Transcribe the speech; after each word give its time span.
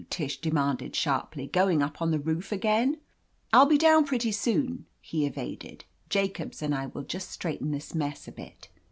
Tish 0.09 0.41
de 0.41 0.49
manded 0.49 0.95
sharply. 0.95 1.45
"Going 1.45 1.83
up 1.83 2.01
on 2.01 2.09
the 2.09 2.17
roof 2.17 2.51
again?" 2.51 2.97
"I'll 3.53 3.67
be 3.67 3.77
down 3.77 4.03
pretty 4.03 4.31
soon/* 4.31 4.87
he 4.99 5.27
evaded. 5.27 5.85
"Jacobs 6.09 6.63
and 6.63 6.73
I 6.73 6.87
will 6.87 7.03
just 7.03 7.29
straighten 7.29 7.69
this 7.69 7.93
mess 7.93 8.27
a 8.27 8.31
bit." 8.31 8.69